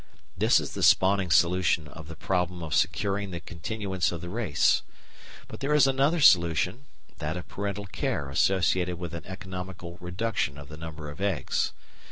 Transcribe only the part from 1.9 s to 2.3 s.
the